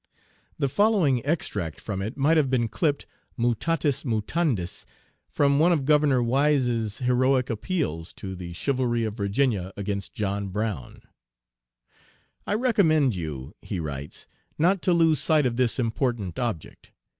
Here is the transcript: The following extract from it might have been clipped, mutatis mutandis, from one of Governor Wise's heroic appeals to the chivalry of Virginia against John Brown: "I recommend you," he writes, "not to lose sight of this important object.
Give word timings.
The 0.57 0.67
following 0.67 1.23
extract 1.27 1.79
from 1.79 2.01
it 2.01 2.17
might 2.17 2.35
have 2.35 2.49
been 2.49 2.67
clipped, 2.69 3.05
mutatis 3.37 4.03
mutandis, 4.03 4.83
from 5.29 5.59
one 5.59 5.71
of 5.71 5.85
Governor 5.85 6.23
Wise's 6.23 6.97
heroic 6.97 7.51
appeals 7.51 8.11
to 8.13 8.33
the 8.35 8.51
chivalry 8.53 9.03
of 9.03 9.13
Virginia 9.13 9.71
against 9.77 10.15
John 10.15 10.47
Brown: 10.47 11.03
"I 12.47 12.55
recommend 12.55 13.13
you," 13.13 13.53
he 13.61 13.79
writes, 13.79 14.25
"not 14.57 14.81
to 14.81 14.93
lose 14.93 15.19
sight 15.19 15.45
of 15.45 15.55
this 15.55 15.77
important 15.77 16.39
object. 16.39 16.91